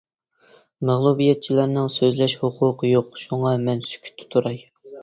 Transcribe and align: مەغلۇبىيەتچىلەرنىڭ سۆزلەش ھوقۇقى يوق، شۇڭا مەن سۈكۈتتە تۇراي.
مەغلۇبىيەتچىلەرنىڭ 0.89 1.91
سۆزلەش 1.99 2.37
ھوقۇقى 2.45 2.93
يوق، 2.95 3.25
شۇڭا 3.27 3.57
مەن 3.69 3.89
سۈكۈتتە 3.93 4.33
تۇراي. 4.37 4.63